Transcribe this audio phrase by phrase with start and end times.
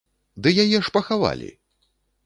[0.47, 1.49] Ды яе ж пахавалі!